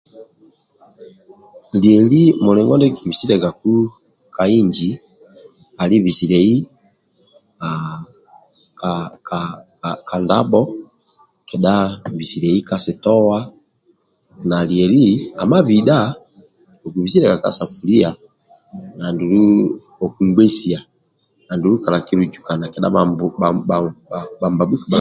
Lyeli 1.81 2.21
mulingo 2.43 2.73
ndie 2.75 2.91
kikibisialiagaku 2.93 3.71
ka 4.35 4.43
inji 4.59 4.89
ali 5.81 5.95
bisiliai 6.05 6.55
haaa 7.61 7.99
ka 8.79 8.91
ka 9.27 9.39
ka 10.07 10.15
ndabho 10.23 10.61
kedha 11.47 11.75
bisiliai 12.17 12.61
ka 12.69 12.75
sitowa 12.83 13.39
na 14.49 14.57
lyeli 14.69 15.03
amabidbha 15.41 15.97
okubisiliaga 16.85 17.43
ka 17.43 17.49
safulia 17.57 18.09
andulu 19.05 19.35
okungbesia 20.05 20.79
andulu 21.51 21.75
bhambambu 22.93 23.25
kabha 23.35 23.77
kabha 24.39 24.83